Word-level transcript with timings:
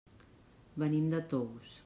Venim 0.85 1.13
de 1.13 1.21
Tous. 1.35 1.79